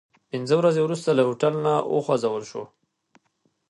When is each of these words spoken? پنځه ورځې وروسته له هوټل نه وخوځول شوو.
پنځه 0.31 0.55
ورځې 0.57 0.81
وروسته 0.83 1.09
له 1.17 1.23
هوټل 1.27 1.53
نه 1.65 1.73
وخوځول 1.93 2.43
شوو. 2.49 2.63